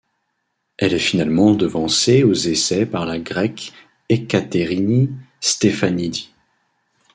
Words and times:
Elle 0.79 0.95
est 0.95 0.97
finalement 0.97 1.51
devancée 1.51 2.23
aux 2.23 2.33
essais 2.33 2.87
par 2.87 3.05
la 3.05 3.19
Grecque 3.19 3.71
Ekateríni 4.09 5.11
Stefanídi. 5.39 6.33